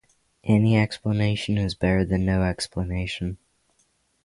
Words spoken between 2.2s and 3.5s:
no explanation